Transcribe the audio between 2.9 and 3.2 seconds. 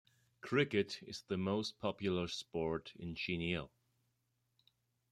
in